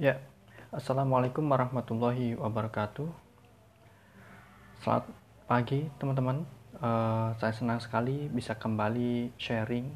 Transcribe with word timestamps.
Ya, 0.00 0.16
Assalamualaikum 0.72 1.44
warahmatullahi 1.44 2.32
wabarakatuh. 2.32 3.04
Selamat 4.80 5.12
pagi 5.44 5.92
teman-teman. 6.00 6.48
Uh, 6.80 7.36
saya 7.36 7.52
senang 7.52 7.84
sekali 7.84 8.32
bisa 8.32 8.56
kembali 8.56 9.36
sharing 9.36 9.92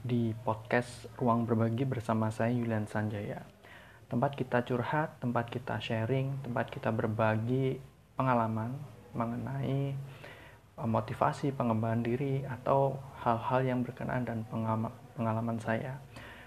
di 0.00 0.32
podcast 0.48 1.12
Ruang 1.20 1.44
Berbagi 1.44 1.84
bersama 1.84 2.32
saya 2.32 2.56
Yulian 2.56 2.88
Sanjaya. 2.88 3.44
Tempat 4.08 4.32
kita 4.32 4.64
curhat, 4.64 5.20
tempat 5.20 5.52
kita 5.52 5.76
sharing, 5.76 6.40
tempat 6.40 6.72
kita 6.72 6.88
berbagi 6.88 7.84
pengalaman 8.16 8.72
mengenai 9.12 9.92
uh, 10.80 10.88
motivasi, 10.88 11.52
pengembangan 11.52 12.00
diri 12.00 12.48
atau 12.48 12.96
hal-hal 13.20 13.60
yang 13.60 13.84
berkenaan 13.84 14.24
dan 14.24 14.48
pengalaman 15.12 15.60
saya. 15.60 16.00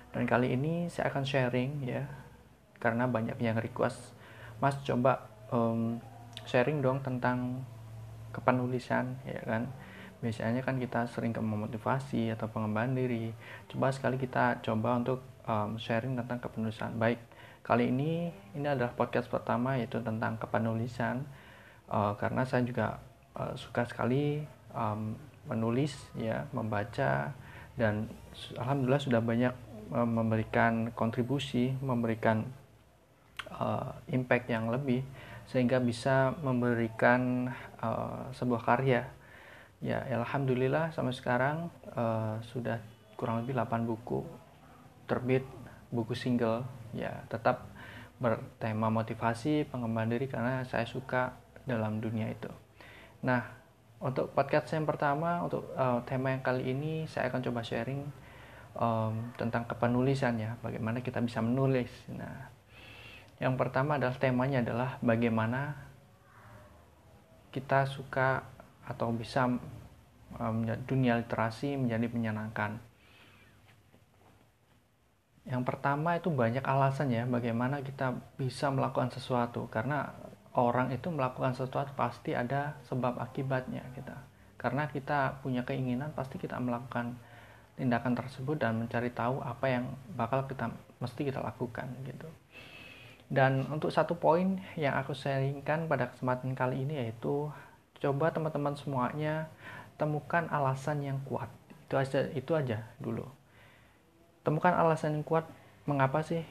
Dan 0.09 0.25
kali 0.25 0.57
ini 0.57 0.89
saya 0.89 1.14
akan 1.14 1.21
sharing 1.21 1.86
ya 1.86 2.25
karena 2.77 3.09
banyak 3.09 3.37
yang 3.41 3.57
request. 3.57 4.13
Mas 4.57 4.77
coba 4.81 5.29
um, 5.54 6.01
sharing 6.45 6.81
dong 6.81 7.01
tentang 7.01 7.61
kepenulisan 8.33 9.18
ya 9.25 9.41
kan? 9.45 9.69
Biasanya 10.18 10.65
kan 10.65 10.82
kita 10.82 11.05
sering 11.05 11.29
ke 11.29 11.41
memotivasi 11.41 12.33
atau 12.33 12.49
pengembangan 12.49 12.97
diri. 12.97 13.29
Coba 13.69 13.93
sekali 13.93 14.18
kita 14.18 14.61
coba 14.65 14.97
untuk 14.97 15.21
um, 15.45 15.77
sharing 15.77 16.18
tentang 16.18 16.41
kepenulisan. 16.41 16.97
Baik 16.97 17.21
kali 17.61 17.93
ini 17.93 18.33
ini 18.57 18.65
adalah 18.65 18.96
podcast 18.97 19.29
pertama 19.29 19.77
yaitu 19.77 20.01
tentang 20.01 20.41
kepenulisan. 20.41 21.21
Uh, 21.87 22.18
karena 22.19 22.43
saya 22.43 22.65
juga 22.65 22.99
uh, 23.37 23.54
suka 23.54 23.85
sekali 23.85 24.43
um, 24.73 25.15
menulis 25.47 25.96
ya 26.19 26.43
membaca 26.51 27.32
dan 27.79 28.11
alhamdulillah 28.59 28.99
sudah 28.99 29.21
banyak 29.23 29.54
memberikan 29.87 30.91
kontribusi 30.91 31.71
memberikan 31.79 32.44
uh, 33.58 33.92
impact 34.14 34.47
yang 34.50 34.70
lebih 34.70 35.02
sehingga 35.47 35.80
bisa 35.80 36.36
memberikan 36.44 37.52
uh, 37.80 38.30
sebuah 38.36 38.61
karya. 38.64 39.08
Ya 39.77 40.02
alhamdulillah 40.09 40.89
sampai 40.89 41.14
sekarang 41.14 41.69
uh, 41.94 42.41
sudah 42.41 42.81
kurang 43.14 43.45
lebih 43.45 43.53
8 43.53 43.86
buku 43.86 44.25
terbit 45.05 45.45
buku 45.94 46.14
single. 46.17 46.66
Ya 46.91 47.23
tetap 47.30 47.69
bertema 48.17 48.89
motivasi 48.89 49.69
pengembangan 49.69 50.09
diri 50.17 50.25
karena 50.25 50.66
saya 50.66 50.89
suka 50.89 51.38
dalam 51.69 52.02
dunia 52.02 52.27
itu. 52.33 52.49
Nah 53.21 53.45
untuk 53.97 54.33
podcast 54.33 54.73
yang 54.73 54.86
pertama 54.86 55.42
untuk 55.45 55.73
uh, 55.73 56.02
tema 56.05 56.33
yang 56.33 56.42
kali 56.42 56.73
ini 56.73 57.05
saya 57.09 57.30
akan 57.30 57.42
coba 57.42 57.61
sharing 57.66 58.02
um, 58.77 59.33
tentang 59.38 59.66
kepenulisan 59.66 60.38
ya 60.38 60.58
bagaimana 60.66 61.02
kita 61.05 61.21
bisa 61.21 61.42
menulis. 61.42 61.89
Nah 62.09 62.56
yang 63.38 63.53
pertama 63.53 64.02
adalah 64.02 64.17
temanya 64.17 64.66
adalah 64.66 64.97
bagaimana 65.05 65.77
kita 67.53 67.85
suka 67.85 68.41
atau 68.85 69.13
bisa 69.13 69.45
um, 70.41 70.57
dunia 70.89 71.21
literasi 71.21 71.77
menjadi 71.77 72.08
menyenangkan. 72.09 72.81
Yang 75.47 75.63
pertama 75.63 76.19
itu 76.19 76.27
banyak 76.27 76.65
alasan 76.65 77.08
ya 77.08 77.23
bagaimana 77.23 77.80
kita 77.80 78.19
bisa 78.35 78.67
melakukan 78.67 79.13
sesuatu 79.15 79.71
karena 79.71 80.11
orang 80.58 80.91
itu 80.91 81.08
melakukan 81.08 81.55
sesuatu 81.55 81.93
pasti 81.95 82.35
ada 82.35 82.75
sebab 82.89 83.21
akibatnya 83.21 83.85
kita. 83.95 84.17
Karena 84.58 84.89
kita 84.89 85.39
punya 85.45 85.61
keinginan 85.63 86.11
pasti 86.17 86.41
kita 86.41 86.58
melakukan 86.58 87.15
tindakan 87.77 88.17
tersebut 88.17 88.58
dan 88.58 88.81
mencari 88.81 89.13
tahu 89.13 89.39
apa 89.45 89.65
yang 89.69 89.85
bakal 90.17 90.43
kita 90.49 90.73
mesti 90.97 91.21
kita 91.30 91.39
lakukan 91.39 91.85
gitu. 92.03 92.27
Dan 93.28 93.67
untuk 93.67 93.92
satu 93.92 94.16
poin 94.16 94.64
yang 94.80 94.95
aku 94.95 95.11
sharingkan 95.11 95.92
pada 95.92 96.11
kesempatan 96.16 96.56
kali 96.56 96.88
ini 96.88 97.03
yaitu 97.03 97.52
coba 98.00 98.31
teman-teman 98.31 98.78
semuanya 98.80 99.52
temukan 99.99 100.48
alasan 100.48 101.04
yang 101.04 101.20
kuat. 101.27 101.52
Itu 101.87 101.99
aja 101.99 102.32
itu 102.32 102.52
aja 102.55 102.87
dulu. 103.04 103.27
Temukan 104.48 104.71
alasan 104.71 105.20
yang 105.20 105.26
kuat 105.27 105.43
mengapa 105.83 106.23
sih 106.23 106.48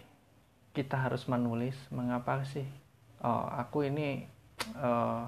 kita 0.76 1.00
harus 1.00 1.24
menulis, 1.24 1.76
mengapa 1.88 2.44
sih 2.44 2.68
oh, 3.24 3.48
aku 3.48 3.88
ini 3.88 4.28
uh, 4.76 5.24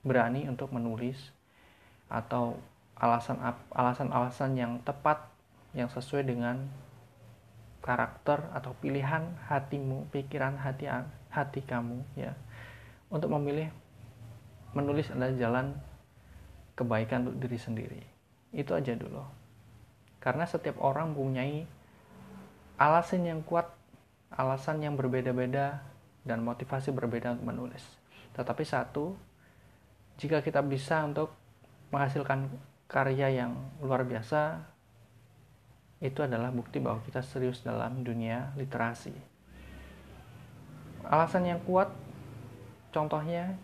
berani 0.00 0.48
untuk 0.48 0.72
menulis 0.72 1.20
atau 2.08 2.56
alasan 2.96 3.36
alasan-alasan 3.72 4.56
yang 4.56 4.72
tepat 4.84 5.28
yang 5.72 5.88
sesuai 5.88 6.28
dengan 6.28 6.68
karakter 7.82 8.38
atau 8.54 8.72
pilihan 8.78 9.34
hatimu, 9.50 10.08
pikiran 10.14 10.54
hati 10.56 10.86
hati 11.28 11.60
kamu 11.66 12.00
ya. 12.14 12.32
Untuk 13.10 13.28
memilih 13.34 13.68
menulis 14.72 15.12
adalah 15.12 15.34
jalan 15.36 15.66
kebaikan 16.78 17.28
untuk 17.28 17.44
diri 17.44 17.58
sendiri. 17.60 18.02
Itu 18.54 18.72
aja 18.72 18.96
dulu. 18.96 19.20
Karena 20.22 20.46
setiap 20.46 20.80
orang 20.80 21.12
mempunyai 21.12 21.66
alasan 22.78 23.26
yang 23.26 23.42
kuat, 23.44 23.68
alasan 24.32 24.80
yang 24.80 24.96
berbeda-beda 24.96 25.82
dan 26.22 26.40
motivasi 26.40 26.94
berbeda 26.94 27.36
untuk 27.36 27.52
menulis. 27.52 27.84
Tetapi 28.32 28.64
satu, 28.64 29.12
jika 30.16 30.40
kita 30.40 30.62
bisa 30.64 31.04
untuk 31.04 31.34
menghasilkan 31.92 32.48
karya 32.88 33.44
yang 33.44 33.52
luar 33.82 34.06
biasa, 34.06 34.71
itu 36.02 36.18
adalah 36.18 36.50
bukti 36.50 36.82
bahwa 36.82 36.98
kita 37.06 37.22
serius 37.22 37.62
dalam 37.62 38.02
dunia 38.02 38.50
literasi. 38.58 39.14
Alasan 41.06 41.46
yang 41.46 41.62
kuat, 41.62 41.94
contohnya 42.90 43.54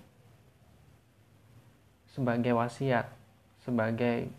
sebagai 2.15 2.54
wasiat, 2.54 3.10
sebagai 3.66 4.31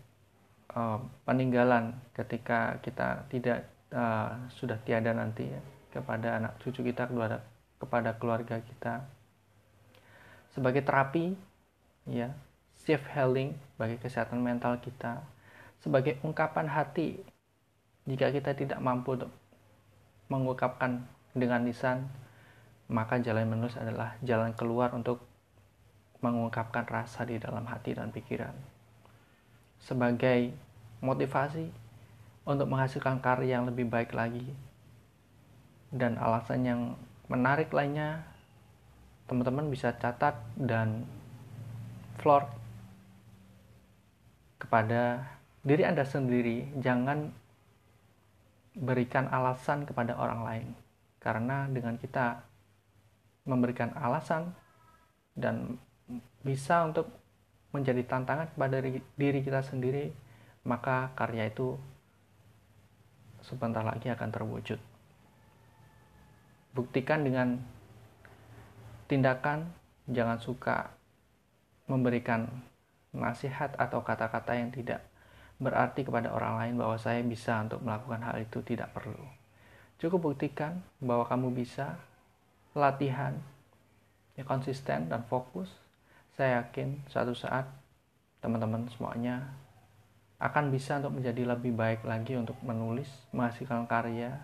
uh, 0.72 0.96
peninggalan 1.28 1.92
ketika 2.16 2.80
kita 2.80 3.28
tidak 3.28 3.68
uh, 3.92 4.32
sudah 4.48 4.80
tiada 4.80 5.12
nanti 5.12 5.52
ya, 5.52 5.60
kepada 5.92 6.40
anak 6.40 6.56
cucu 6.64 6.80
kita, 6.80 7.04
kepada 7.04 7.44
kepada 7.76 8.10
keluarga 8.16 8.64
kita, 8.64 9.04
sebagai 10.56 10.80
terapi, 10.84 11.36
ya, 12.08 12.32
self 12.80 13.04
healing 13.12 13.52
bagi 13.76 14.00
kesehatan 14.00 14.40
mental 14.40 14.80
kita, 14.80 15.20
sebagai 15.80 16.16
ungkapan 16.24 16.68
hati 16.68 17.20
jika 18.08 18.32
kita 18.32 18.56
tidak 18.56 18.80
mampu 18.80 19.16
untuk 19.16 19.32
mengungkapkan 20.30 21.04
dengan 21.36 21.66
lisan, 21.66 22.06
maka 22.90 23.18
jalan 23.22 23.46
menulis 23.46 23.78
adalah 23.78 24.18
jalan 24.22 24.54
keluar 24.54 24.90
untuk 24.94 25.22
mengungkapkan 26.20 26.84
rasa 26.84 27.24
di 27.24 27.40
dalam 27.40 27.64
hati 27.64 27.96
dan 27.96 28.12
pikiran. 28.12 28.52
Sebagai 29.80 30.52
motivasi 31.00 31.70
untuk 32.44 32.68
menghasilkan 32.68 33.20
karya 33.20 33.60
yang 33.60 33.64
lebih 33.68 33.88
baik 33.88 34.12
lagi. 34.12 34.44
Dan 35.90 36.20
alasan 36.20 36.62
yang 36.62 36.80
menarik 37.26 37.72
lainnya, 37.74 38.22
teman-teman 39.26 39.70
bisa 39.70 39.90
catat 39.98 40.38
dan 40.54 41.02
floor 42.20 42.46
kepada 44.60 45.24
diri 45.66 45.82
Anda 45.82 46.06
sendiri. 46.06 46.70
Jangan 46.78 47.32
berikan 48.74 49.26
alasan 49.30 49.86
kepada 49.86 50.14
orang 50.16 50.40
lain. 50.46 50.68
Karena 51.20 51.68
dengan 51.68 51.98
kita 51.98 52.42
memberikan 53.44 53.92
alasan 53.98 54.54
dan 55.34 55.80
bisa 56.44 56.86
untuk 56.86 57.10
menjadi 57.70 58.02
tantangan 58.06 58.50
kepada 58.50 58.82
diri 59.14 59.40
kita 59.46 59.62
sendiri 59.62 60.10
maka 60.66 61.14
karya 61.16 61.48
itu 61.48 61.78
sebentar 63.40 63.80
lagi 63.80 64.12
akan 64.12 64.28
terwujud. 64.28 64.80
Buktikan 66.76 67.24
dengan 67.24 67.58
tindakan 69.08 69.72
jangan 70.06 70.38
suka 70.38 70.92
memberikan 71.90 72.46
nasihat 73.10 73.74
atau 73.74 74.06
kata-kata 74.06 74.54
yang 74.54 74.70
tidak 74.70 75.09
berarti 75.60 76.02
kepada 76.08 76.32
orang 76.32 76.56
lain 76.56 76.74
bahwa 76.80 76.96
saya 76.96 77.20
bisa 77.20 77.60
untuk 77.60 77.84
melakukan 77.84 78.24
hal 78.24 78.40
itu 78.40 78.64
tidak 78.64 78.90
perlu. 78.96 79.20
Cukup 80.00 80.32
buktikan 80.32 80.80
bahwa 80.98 81.28
kamu 81.28 81.52
bisa 81.52 82.00
latihan 82.72 83.36
ya 84.34 84.42
konsisten 84.48 85.12
dan 85.12 85.22
fokus. 85.28 85.68
Saya 86.32 86.64
yakin 86.64 87.04
suatu 87.12 87.36
saat 87.36 87.68
teman-teman 88.40 88.88
semuanya 88.88 89.52
akan 90.40 90.72
bisa 90.72 90.96
untuk 90.96 91.20
menjadi 91.20 91.52
lebih 91.52 91.76
baik 91.76 92.00
lagi 92.08 92.32
untuk 92.40 92.56
menulis, 92.64 93.12
menghasilkan 93.36 93.84
karya, 93.84 94.40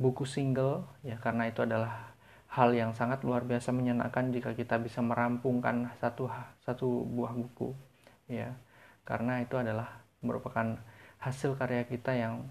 buku 0.00 0.24
single 0.24 0.88
ya 1.04 1.20
karena 1.20 1.52
itu 1.52 1.62
adalah 1.62 2.16
hal 2.50 2.72
yang 2.72 2.96
sangat 2.96 3.20
luar 3.22 3.46
biasa 3.46 3.70
menyenangkan 3.70 4.32
jika 4.34 4.56
kita 4.56 4.80
bisa 4.82 5.04
merampungkan 5.04 5.92
satu 6.00 6.32
satu 6.64 7.04
buah 7.06 7.32
buku 7.32 7.76
ya 8.28 8.56
karena 9.06 9.40
itu 9.40 9.56
adalah 9.56 10.01
merupakan 10.22 10.78
hasil 11.20 11.54
karya 11.58 11.84
kita 11.86 12.16
yang 12.16 12.46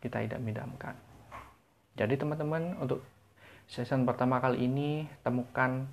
kita 0.00 0.24
tidak 0.24 0.40
idamkan. 0.40 0.96
Jadi 1.96 2.16
teman-teman 2.16 2.76
untuk 2.80 3.04
Season 3.70 4.02
pertama 4.02 4.42
kali 4.42 4.66
ini 4.66 5.06
temukan 5.22 5.86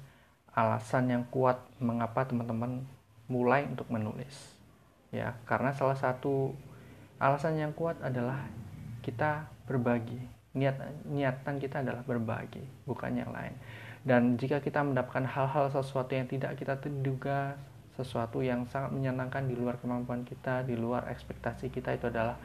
alasan 0.50 1.13
yang 1.13 1.24
kuat 1.29 1.62
mengapa 1.77 2.25
teman-teman 2.25 2.81
mulai 3.29 3.69
untuk 3.69 3.85
menulis. 3.94 4.57
Ya, 5.13 5.38
karena 5.45 5.69
salah 5.77 5.94
satu 5.94 6.57
alasan 7.21 7.62
yang 7.62 7.77
kuat 7.77 8.01
adalah 8.01 8.50
kita 9.06 9.45
berbagi. 9.69 10.18
Niat 10.57 11.06
niatan 11.06 11.62
kita 11.62 11.85
adalah 11.85 12.01
berbagi, 12.01 12.65
bukan 12.89 13.13
yang 13.13 13.30
lain. 13.30 13.53
Dan 14.01 14.41
jika 14.41 14.57
kita 14.57 14.81
mendapatkan 14.81 15.30
hal-hal 15.30 15.69
sesuatu 15.69 16.18
yang 16.18 16.25
tidak 16.25 16.57
kita 16.57 16.81
duga, 16.81 17.62
sesuatu 17.97 18.45
yang 18.45 18.69
sangat 18.69 18.94
menyenangkan 18.94 19.49
di 19.49 19.57
luar 19.57 19.81
kemampuan 19.81 20.21
kita, 20.21 20.61
di 20.61 20.77
luar 20.77 21.09
ekspektasi 21.09 21.73
kita 21.73 21.97
itu 21.97 22.07
adalah 22.07 22.38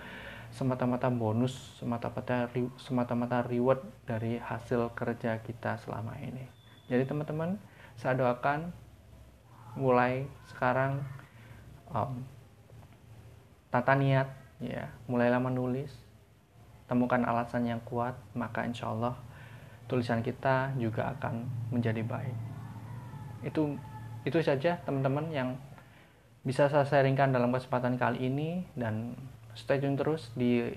semata-mata 0.52 1.08
bonus, 1.08 1.80
semata-mata 1.80 2.48
semata-mata 2.76 3.44
reward 3.44 3.80
dari 4.04 4.36
hasil 4.36 4.92
kerja 4.96 5.40
kita 5.44 5.80
selama 5.80 6.16
ini. 6.20 6.44
Jadi 6.88 7.08
teman-teman, 7.08 7.56
saya 7.96 8.16
doakan 8.16 8.72
mulai 9.76 10.28
sekarang 10.52 11.00
um, 11.88 12.20
tata 13.72 13.96
niat, 13.96 14.28
ya, 14.60 14.92
mulailah 15.08 15.40
menulis, 15.40 15.92
temukan 16.84 17.24
alasan 17.24 17.64
yang 17.64 17.80
kuat, 17.88 18.12
maka 18.36 18.68
insya 18.68 18.92
Allah 18.92 19.16
tulisan 19.88 20.20
kita 20.20 20.76
juga 20.76 21.16
akan 21.16 21.48
menjadi 21.72 22.04
baik. 22.04 22.36
Itu 23.48 23.80
itu 24.22 24.38
saja 24.38 24.78
teman-teman 24.86 25.30
yang 25.34 25.48
bisa 26.42 26.66
saya 26.66 26.86
sharingkan 26.86 27.30
dalam 27.30 27.54
kesempatan 27.54 27.94
kali 27.98 28.26
ini 28.26 28.66
dan 28.74 29.14
stay 29.54 29.78
tune 29.78 29.94
terus 29.94 30.30
di 30.34 30.74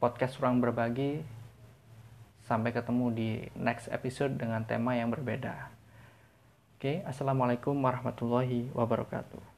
podcast 0.00 0.40
Ruang 0.40 0.60
Berbagi. 0.60 1.20
Sampai 2.42 2.74
ketemu 2.74 3.06
di 3.14 3.28
next 3.54 3.86
episode 3.88 4.34
dengan 4.36 4.66
tema 4.66 4.98
yang 4.98 5.08
berbeda. 5.14 5.70
Oke, 6.76 7.06
Assalamualaikum 7.06 7.78
warahmatullahi 7.78 8.66
wabarakatuh. 8.74 9.51